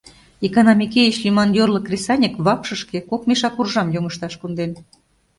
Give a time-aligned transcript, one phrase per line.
[0.45, 4.71] Икана Микеич лӱман йорло кресаньык вакшышке кок мешак уржам йоҥышташ конден.